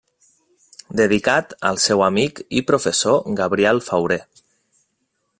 [0.99, 4.19] Dedicat al seu amic i professor Gabriel Fauré.